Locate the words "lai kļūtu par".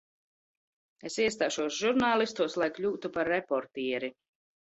2.63-3.31